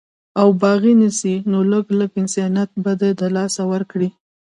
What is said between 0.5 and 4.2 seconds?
باغي نسي نو لږ، لږ انسانيت به د لاسه ورکړي